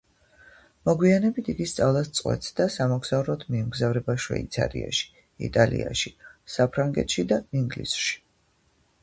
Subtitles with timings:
[0.89, 5.11] მოგვიანებით იგი სწავლას წყვეტს და სამოგზაუროდ მიემგზავრება შვეიცარიაში,
[5.51, 6.15] იტალიაში,
[6.57, 8.19] საფრანგეთში და ინგლისში.